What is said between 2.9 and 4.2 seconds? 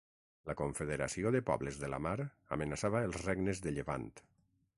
els regnes de Llevant.